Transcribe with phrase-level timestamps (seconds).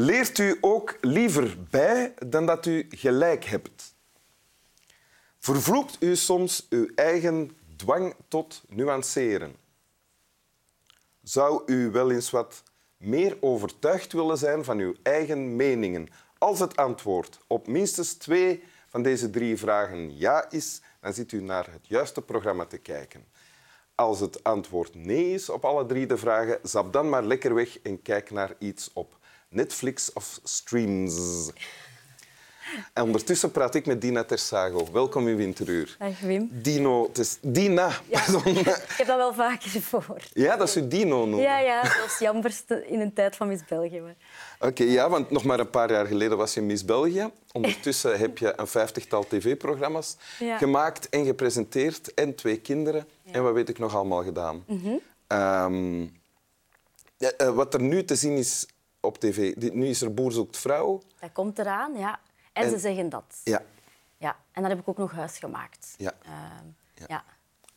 [0.00, 3.94] Leert u ook liever bij dan dat u gelijk hebt?
[5.38, 9.56] Vervloekt u soms uw eigen dwang tot nuanceren?
[11.22, 12.62] Zou u wel eens wat
[12.96, 16.08] meer overtuigd willen zijn van uw eigen meningen?
[16.38, 21.40] Als het antwoord op minstens twee van deze drie vragen ja is, dan zit u
[21.40, 23.24] naar het juiste programma te kijken.
[23.94, 27.78] Als het antwoord nee is op alle drie de vragen, zap dan maar lekker weg
[27.78, 29.18] en kijk naar iets op
[29.54, 31.50] Netflix of streams.
[32.92, 34.92] En ondertussen praat ik met Dina Tersago.
[34.92, 35.96] Welkom in Winteruur.
[35.98, 36.48] Dag Wim.
[36.52, 37.90] Dino, het is Dina.
[38.08, 40.22] Ja, ik heb dat wel vaker voor.
[40.32, 41.40] Ja, dat is u Dino noemen.
[41.40, 44.00] Ja, ja, zoals jammerste in een tijd van Miss België.
[44.00, 44.14] Maar...
[44.58, 47.30] Oké, ja, want nog maar een paar jaar geleden was je Miss België.
[47.52, 50.58] Ondertussen heb je een vijftigtal tv-programma's Ja.
[50.58, 53.06] gemaakt en gepresenteerd en twee kinderen.
[53.30, 54.64] En wat weet ik nog allemaal gedaan.
[54.66, 54.90] Mhm.
[55.26, 56.06] Ehm,
[57.18, 58.66] eh, wat er nu te zien is
[59.00, 61.00] op tv, nu is er Boer zoekt vrouw.
[61.20, 62.20] Dat komt eraan, ja.
[62.52, 63.40] En, En- ze zeggen dat.
[63.44, 63.62] Ja,
[64.16, 64.36] Ja.
[64.52, 65.94] En dan heb ik ook nog huis gemaakt.
[65.96, 66.12] Ja.
[66.22, 67.04] Ehm, Ja.
[67.08, 67.24] ja.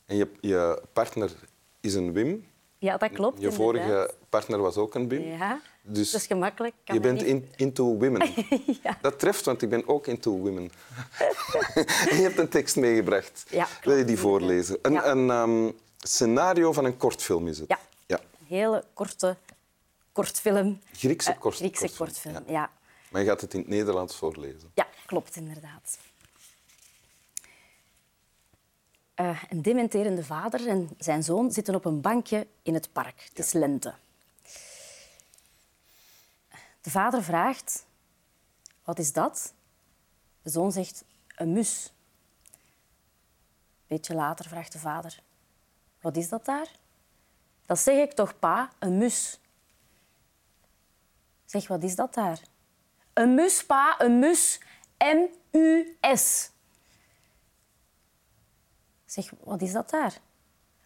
[0.06, 1.32] en je, je partner
[1.80, 2.48] is een Wim.
[2.78, 3.42] Ja, dat klopt.
[3.42, 5.22] Je vorige partner was ook een Wim.
[5.22, 6.74] Ja, Dus dat is gemakkelijk.
[6.84, 8.32] Kan je bent niet- in, into women.
[8.84, 8.98] Ja.
[9.02, 10.72] Dat treft, want ik ben ook into women.
[12.10, 13.46] en je hebt een tekst meegebracht.
[13.50, 14.78] Ja, Wil je die voorlezen?
[14.82, 15.06] Een, Ja.
[15.08, 17.70] een ehm, scenario van een kortfilm is het.
[17.70, 17.80] Ja.
[18.06, 18.20] ja.
[18.20, 19.38] Een hele korte
[20.14, 20.82] kortfilm.
[20.94, 22.62] Griekse, Eh, kort, Griekse kortfilm, kortfilm, ja.
[22.62, 22.72] ja.
[23.10, 24.72] Maar je gaat het in het Nederlands voorlezen.
[24.74, 25.98] Ja, klopt inderdaad.
[29.14, 33.24] Eh, een dementerende vader en zijn zoon zitten op een bankje in het park.
[33.30, 33.94] Het is lente.
[36.82, 37.86] De vader vraagt:
[38.84, 39.54] Wat is dat?
[40.42, 41.04] De zoon zegt:
[41.36, 41.92] Een mus.
[42.46, 45.20] Een beetje later vraagt de vader:
[46.02, 46.68] Wat is dat daar?
[47.66, 49.40] Dat zeg ik toch, pa, een mus.
[51.54, 52.40] Zeg, wat is dat daar?
[53.14, 54.60] Een mus, pa, een mus.
[54.98, 56.52] M-U-S.
[59.06, 60.18] Zeg, wat is dat daar?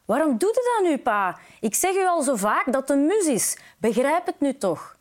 [0.06, 1.40] Waarom doet u dat nu, pa?
[1.60, 3.58] Ik zeg u al zo vaak dat het een mus is.
[3.78, 4.98] Begrijp het nu toch?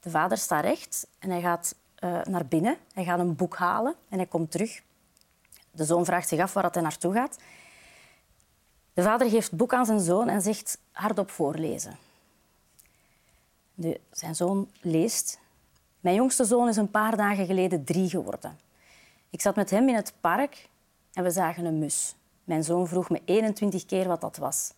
[0.00, 2.76] De vader staat recht en hij gaat eh, naar binnen.
[2.92, 4.82] Hij gaat een boek halen en hij komt terug.
[5.70, 7.38] De zoon vraagt zich af waar hij naartoe gaat.
[8.94, 11.98] De vader geeft het boek aan zijn zoon en zegt hardop voorlezen.
[13.74, 15.38] De, zijn zoon leest.
[16.00, 18.58] Mijn jongste zoon is een paar dagen geleden drie geworden.
[19.30, 20.68] Ik zat met hem in het park
[21.12, 22.14] en we zagen een mus.
[22.44, 24.72] Mijn zoon vroeg me 21 keer wat dat was.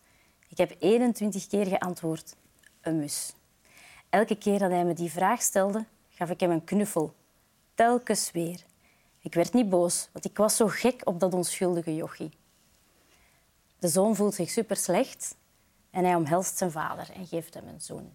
[0.48, 2.36] Ik heb 21 keer geantwoord,
[2.80, 3.34] een mus.
[4.10, 7.14] Elke keer dat hij me die vraag stelde, gaf ik hem een knuffel.
[7.74, 8.64] Telkens weer.
[9.20, 12.30] Ik werd niet boos, want ik was zo gek op dat onschuldige jochie.
[13.78, 15.36] De zoon voelt zich super slecht
[15.90, 18.12] en hij omhelst zijn vader en geeft hem een zoen.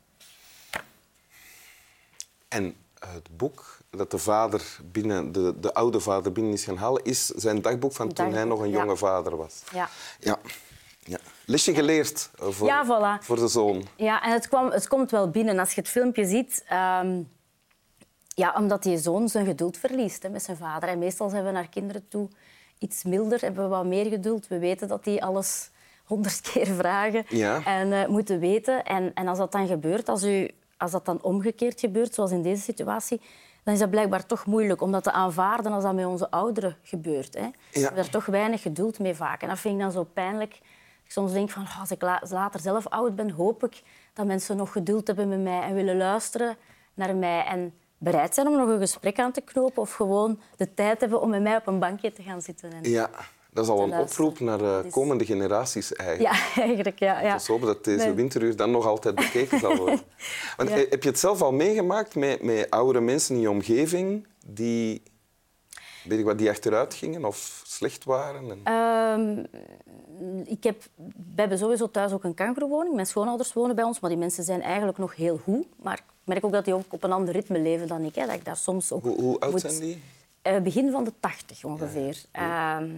[2.51, 7.03] En het boek dat de vader binnen, de, de oude vader binnen is gaan halen,
[7.03, 8.77] is zijn dagboek van toen hij nog een ja.
[8.79, 9.61] jonge vader was.
[9.73, 9.89] Ja.
[10.19, 10.37] Ja.
[10.99, 11.17] ja.
[11.45, 13.23] Lesje geleerd eh, voor, Ja, voilà.
[13.25, 13.87] voor de zoon.
[13.95, 15.59] Ja, en het, kwam, het komt wel binnen.
[15.59, 16.63] Als je het filmpje ziet...
[16.67, 17.21] ehm,
[18.27, 20.89] ja, omdat die zoon zijn geduld verliest hè, met zijn vader.
[20.89, 22.29] En meestal zijn we naar kinderen toe
[22.79, 24.47] iets milder, hebben we wat meer geduld.
[24.47, 25.69] We weten dat die alles
[26.05, 27.63] honderd keer vragen Ja.
[27.65, 28.83] en eh, moeten weten.
[28.83, 30.49] En, en als dat dan gebeurt, als, u,
[30.81, 33.21] als dat dan omgekeerd gebeurt, zoals in deze situatie,
[33.63, 36.77] dan is dat blijkbaar toch moeilijk om dat te aanvaarden als dat met onze ouderen
[36.83, 37.33] gebeurt.
[37.33, 37.49] Hè.
[37.71, 39.41] We hebben daar toch weinig geduld mee vaak.
[39.41, 40.53] En dat vind ik dan zo pijnlijk.
[41.03, 43.81] Ik soms denk van, oh, als ik la- later zelf oud ben, hoop ik
[44.13, 46.57] dat mensen nog geduld hebben met mij en willen luisteren
[46.93, 50.73] naar mij en bereid zijn om nog een gesprek aan te knopen of gewoon de
[50.73, 52.71] tijd hebben om met mij op een bankje te gaan zitten.
[52.73, 52.89] En...
[52.89, 53.09] Ja,
[53.51, 56.35] dat is al een oproep naar is- komende generaties eigenlijk.
[56.35, 57.21] Ja, eigenlijk, ja.
[57.21, 57.33] ja.
[57.33, 58.13] Dus hopen dat deze Nee.
[58.13, 59.99] winteruur dan nog altijd bekeken zal worden.
[60.57, 60.75] Want, Ja.
[60.75, 65.03] Heb je het zelf al meegemaakt met, met oudere mensen in je omgeving die,
[66.03, 68.51] weet ik wat, die achteruit gingen of slecht waren?
[68.51, 68.59] En...
[68.63, 69.45] Ehm,
[70.45, 70.81] ik heb,
[71.35, 72.95] we hebben sowieso thuis ook een kankerwoning.
[72.95, 75.65] Mijn schoonouders wonen bij ons, maar die mensen zijn eigenlijk nog heel goed.
[75.83, 78.15] Maar ik merk ook dat die ook op een ander ritme leven dan ik.
[78.15, 78.25] Hè.
[78.25, 80.01] Dat ik daar soms ook Hoe, hoe oud moet- zijn die?
[80.41, 82.17] Eh, begin van de tachtig ongeveer.
[82.31, 82.89] Ehm,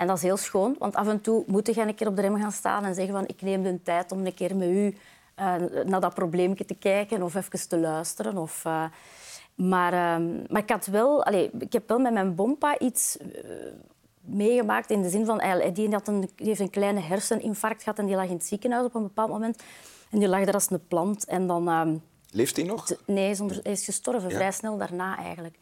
[0.00, 2.22] en dat is heel schoon, want af en toe moet je een keer op de
[2.22, 4.96] rem gaan staan en zeggen van ik neem de tijd om een keer met u
[5.34, 5.54] eh,
[5.84, 8.36] naar dat probleempje te kijken of even te luisteren.
[8.36, 8.84] Of, eh,
[9.54, 13.26] maar, ehm, maar ik, had wel, allee, ik heb wel met mijn bompa iets eh,
[14.20, 17.98] meegemaakt in de zin van hij- die, had een, die heeft een kleine herseninfarct gehad
[17.98, 19.62] en die lag in het ziekenhuis op een bepaald moment.
[20.10, 21.68] En die lag daar als een plant en dan...
[21.68, 21.96] ehm,
[22.32, 22.88] Leeft die nog?
[23.06, 24.34] Nee, hij is, onder- hij is gestorven, Ja.
[24.36, 25.56] vrij snel daarna eigenlijk.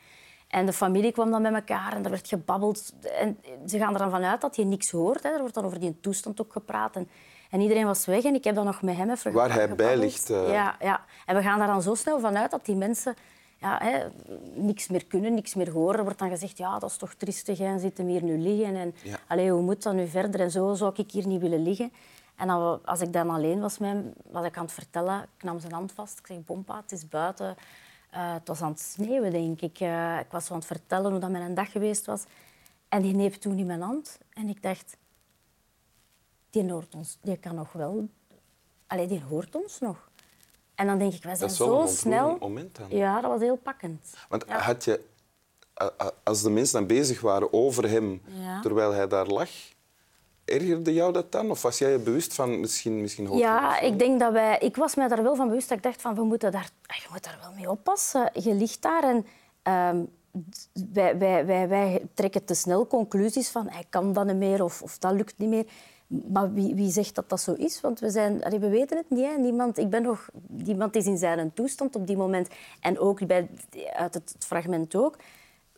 [0.48, 2.92] En de familie kwam dan met elkaar en er werd gebabbeld.
[3.20, 5.22] En ze gaan er dan vanuit dat je niks hoort.
[5.22, 5.28] Hè.
[5.28, 6.96] Er wordt dan over die toestand ook gepraat.
[6.96, 7.08] En,
[7.50, 9.96] en iedereen was weg en ik heb dan nog met hem even Waar hij bij
[9.96, 10.30] ligt.
[10.30, 10.50] eh.
[10.52, 11.00] Ja, ja.
[11.26, 13.14] En we gaan daar dan zo snel vanuit dat die mensen
[13.60, 14.06] ja, hè,
[14.54, 15.98] niks meer kunnen, niks meer horen.
[15.98, 18.76] Er wordt dan gezegd, ja, dat is toch triestig, en zit hem hier nu liggen.
[18.76, 19.18] En Ja.
[19.28, 20.40] allee, hoe moet dat nu verder?
[20.40, 21.92] En zo zou ik hier niet willen liggen.
[22.36, 25.22] En dan, als ik dan alleen was met hem, was ik aan het vertellen.
[25.36, 26.18] Ik nam zijn hand vast.
[26.18, 27.56] Ik zeg, Bompa, het is buiten.
[28.10, 29.80] Eh, het was aan het sneeuwen, denk ik.
[29.80, 32.24] Eh, ik was zo aan het vertellen hoe dat mijn dag geweest was.
[32.88, 34.18] En die neep toen in mijn hand.
[34.32, 34.96] En ik dacht,
[36.50, 38.08] die hoort ons, die kan nog wel...
[38.86, 40.10] Allee, die hoort ons nog.
[40.74, 42.36] En dan denk ik, wij zijn wel zo snel...
[42.40, 42.86] moment dan.
[42.90, 44.14] Ja, dat was heel pakkend.
[44.28, 44.58] Want Ja.
[44.58, 45.04] had je,
[46.24, 48.60] als de mensen dan bezig waren over hem Ja.
[48.60, 49.48] terwijl hij daar lag,
[50.48, 51.50] ergerde jou dat dan?
[51.50, 54.58] Of was jij je bewust van misschien, misschien hoort Ja, ik denk dat wij...
[54.58, 56.96] Ik was mij daar wel van bewust dat ik dacht van, we moeten daar, ah,
[56.96, 58.30] je moet daar wel mee oppassen.
[58.32, 59.26] Je ligt daar en
[60.92, 64.82] wij, wij, wij, wij trekken te snel conclusies van hij kan dat niet meer of,
[64.82, 65.66] of dat lukt niet meer.
[66.06, 67.80] Maar wie, wie zegt dat dat zo is?
[67.80, 69.24] Want we, zijn, allee, we weten het niet.
[69.24, 69.36] Hè.
[69.36, 72.48] Niemand, ik ben nog, niemand is in zijn toestand op die moment.
[72.80, 73.48] En ook bij,
[73.92, 75.16] uit het fragment ook.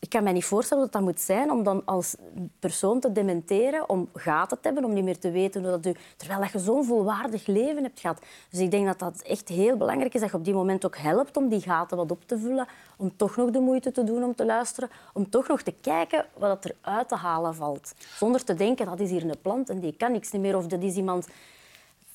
[0.01, 2.15] Ik kan me niet voorstellen wat dat moet zijn om dan als
[2.59, 5.95] persoon te dementeren, om gaten te hebben, om niet meer te weten hoe dat u...
[6.17, 8.21] Terwijl dat je zo'n volwaardig leven hebt gehad.
[8.49, 10.97] Dus ik denk dat dat echt heel belangrijk is, dat je op die moment ook
[10.97, 12.67] helpt om die gaten wat op te vullen,
[12.97, 16.25] om toch nog de moeite te doen om te luisteren, om toch nog te kijken
[16.37, 17.93] wat er uit te halen valt.
[17.97, 20.67] Zonder te denken, dat is hier een plant en die kan niks niet meer, of
[20.67, 21.27] dat is iemand...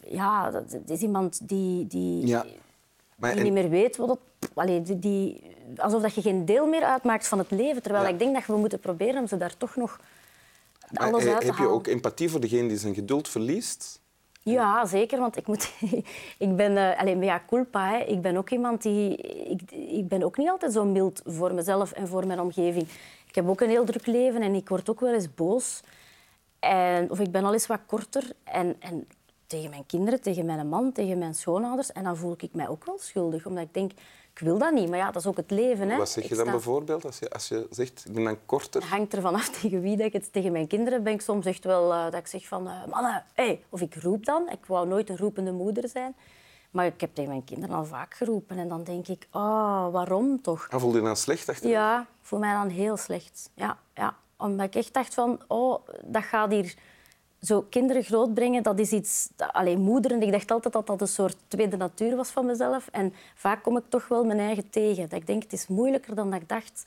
[0.04, 1.86] Ja, dat is iemand die...
[1.86, 2.44] die Ja.
[3.16, 4.18] Maar die en- niet meer weet wat het...
[4.54, 5.42] Allee, die, die,
[5.76, 7.82] alsof dat je geen deel meer uitmaakt van het leven.
[7.82, 8.10] Terwijl Ja.
[8.10, 10.00] ik denk dat we moeten proberen om ze daar toch nog
[10.94, 11.74] alles he- uit te heb je halen.
[11.76, 14.00] ook empathie voor degene die zijn geduld verliest?
[14.42, 15.18] Ja, zeker.
[15.18, 15.72] Want ik, moet,
[16.46, 16.76] ik ben...
[16.76, 17.88] eh allee, mea culpa.
[17.90, 17.98] Hè.
[17.98, 19.16] Ik ben ook iemand die...
[19.50, 22.88] Ik, ik ben ook niet altijd zo mild voor mezelf en voor mijn omgeving.
[23.28, 25.80] Ik heb ook een heel druk leven en ik word ook wel eens boos.
[26.58, 28.30] En, of ik ben al eens wat korter.
[28.44, 29.08] En, en
[29.46, 31.92] tegen mijn kinderen, tegen mijn man, tegen mijn schoonouders.
[31.92, 33.46] En dan voel ik mij ook wel schuldig.
[33.46, 33.90] Omdat ik denk,
[34.38, 34.88] ik wil dat niet.
[34.88, 35.88] Maar ja, dat is ook het leven.
[35.90, 35.96] Hè.
[35.96, 38.38] Wat zeg Ik je dan sta- bijvoorbeeld als je, als je zegt, ik ben dan
[38.46, 38.80] korter?
[38.80, 41.12] Het hangt ervan af tegen wie dat ik het tegen mijn kinderen ben.
[41.12, 43.64] Ik soms echt wel eh, dat ik zeg van eh, mannen, hey.
[43.68, 44.48] of ik roep dan.
[44.50, 46.14] Ik wou nooit een roepende moeder zijn.
[46.70, 48.58] Maar ik heb tegen mijn kinderen al vaak geroepen.
[48.58, 50.66] En dan denk ik, oh, waarom toch?
[50.70, 51.70] En voel je dan slecht achter?
[51.70, 53.50] Ja, voor mij dan heel slecht.
[53.54, 54.16] Ja, ja.
[54.38, 56.74] Omdat ik echt dacht van, oh, dat gaat hier
[57.40, 58.62] zo kinderen grootbrengen.
[58.62, 60.22] Dat is iets, alleen moederen.
[60.22, 62.88] Ik dacht altijd dat dat een soort tweede natuur was van mezelf.
[62.92, 65.08] En vaak kom ik toch wel mijn eigen tegen.
[65.08, 66.86] Dat ik denk, het is moeilijker dan dat ik dacht.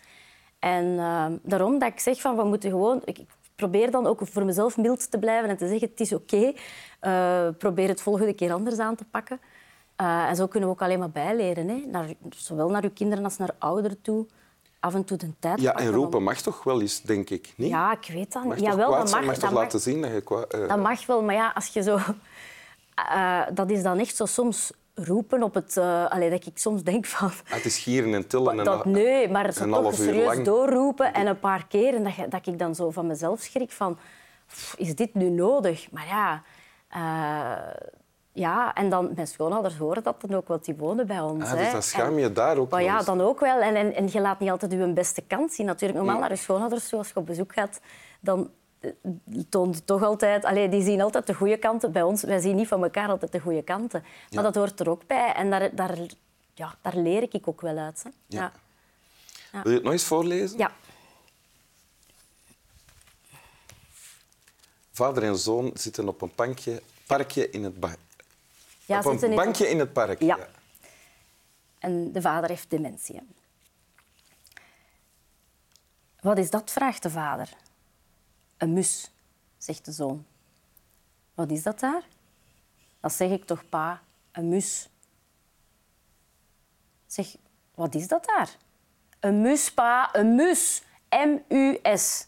[0.60, 3.01] En eh, daarom dat ik zeg van, we moeten gewoon...
[3.06, 6.13] Ik, ik probeer dan ook voor mezelf mild te blijven en te zeggen, het is
[6.13, 6.54] oké.
[7.00, 9.40] Eh, probeer het volgende keer anders aan te pakken.
[9.95, 11.68] Eh, en zo kunnen we ook alleen maar bijleren.
[11.68, 11.84] Hè?
[11.88, 14.25] Naar, zowel naar uw kinderen als naar ouderen toe.
[14.80, 17.70] Af en toe de tijd Ja, en roepen mag toch wel eens, denk ik, niet?
[17.70, 18.60] Ja, ik weet dat niet.
[18.60, 19.24] Jawel, kwaad dat mag.
[19.26, 19.62] mag dat toch mag.
[19.64, 20.54] laten zien dat je kwaad...
[20.54, 22.00] eh, Dat mag wel, maar ja, als je zo...
[22.96, 25.78] eh, dat is dan echt zo soms roepen op het...
[25.78, 27.28] allee, dat ik soms denk van...
[27.28, 28.60] ah, het is gieren en tillen.
[28.60, 30.46] En Dat, nee, maar toch serieus lang.
[30.46, 31.94] doorroepen en een paar keer.
[31.96, 33.98] En dat, dat ik dan zo van mezelf schrik van...
[34.48, 35.92] "Pff, Is dit nu nodig?
[35.92, 36.44] Maar ja...
[38.34, 39.12] ja, en dan...
[39.16, 41.44] Mijn schoonouders horen dat dan ook, want die wonen bij ons.
[41.44, 43.62] Ah, dus dan schaam En- je daar ook maar ja, dan ook wel.
[43.62, 45.66] En, en, en je laat niet altijd je beste kant zien.
[45.66, 47.80] Natuurlijk, normaal naar je schoonouders, als je op bezoek gaat,
[48.19, 48.92] dan eh,
[49.50, 50.45] toont toch altijd...
[50.45, 51.92] Allee, die zien altijd de goede kanten.
[51.92, 54.04] Bij ons, wij zien niet van elkaar altijd de goede kanten.
[54.33, 55.33] Maar dat hoort er ook bij.
[55.33, 55.98] En daar, daar,
[56.54, 58.04] ja, daar leer ik ook wel uit.
[58.04, 58.09] Hè.
[58.28, 58.52] Ja.
[59.52, 59.62] Ja.
[59.62, 60.57] Wil je het nog eens voorlezen?
[60.57, 60.71] Ja.
[64.92, 67.80] Vader en zoon zitten op een bankje, parkje in het
[68.90, 70.22] Ja, op een bankje in het park.
[70.22, 70.38] Ja.
[71.80, 73.22] En de vader heeft dementie.
[76.19, 76.72] Wat is dat?
[76.72, 77.50] vraagt de vader.
[78.58, 79.12] Een mus,
[79.58, 80.26] zegt de zoon.
[81.34, 82.04] Wat is dat daar?
[83.00, 84.02] Dat zeg ik toch, pa.
[84.31, 84.90] Een mus.
[87.06, 87.36] Zeg,
[87.76, 88.56] wat is dat daar?
[89.19, 90.16] Een mus, pa.
[90.16, 90.81] Een mus.
[91.10, 92.28] M-U-S.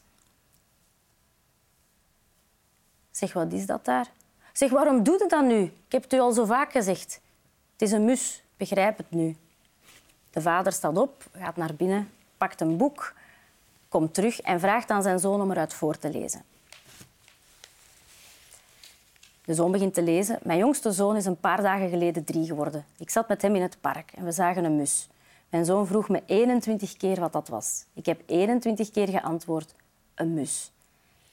[3.11, 4.11] Zeg, wat is dat daar?
[4.53, 5.61] Zeg, waarom doe je dat nu?
[5.61, 7.21] Ik heb het u al zo vaak gezegd.
[7.71, 9.35] Het is een mus, begrijp het nu.
[10.31, 13.13] De vader staat op, gaat naar binnen, pakt een boek,
[13.89, 16.41] komt terug en vraagt aan zijn zoon om eruit voor te lezen.
[19.45, 20.39] De zoon begint te lezen.
[20.43, 22.85] Mijn jongste zoon is een paar dagen geleden drie geworden.
[22.97, 25.07] Ik zat met hem in het park en we zagen een mus.
[25.49, 27.85] Mijn zoon vroeg me 21 keer wat dat was.
[27.93, 29.73] Ik heb 21 keer geantwoord,
[30.15, 30.71] een mus.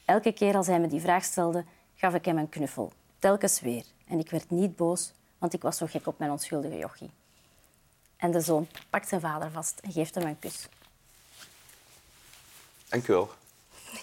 [0.04, 2.92] Elke keer als hij me die vraag stelde, gaf ik hem een knuffel.
[3.18, 3.84] Telkens weer.
[4.06, 7.10] En ik werd niet boos, want ik was zo gek op mijn onschuldige jochie.
[8.16, 10.68] En de zoon pakt zijn vader vast en geeft hem een kus.
[12.88, 13.30] Dank u wel.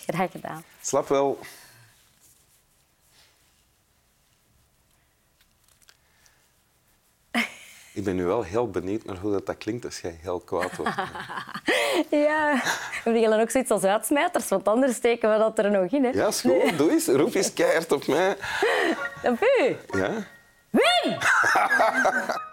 [0.08, 0.64] Graag gedaan.
[0.82, 1.40] Slap wel.
[7.96, 10.76] Ik ben nu wel heel benieuwd naar hoe dat, dat klinkt als jij heel kwaad
[10.76, 10.96] wordt.
[12.10, 12.62] Ja,
[13.04, 16.04] we willen ook zoiets als uitsmijters, want anders steken we dat er nog in.
[16.04, 16.10] Hè.
[16.10, 16.78] Ja, is goed.
[16.78, 17.08] Doe eens.
[17.08, 18.36] Roep eens keihard op mij.
[19.24, 19.76] Op u.
[19.98, 20.12] Ja?
[20.70, 21.18] Wim!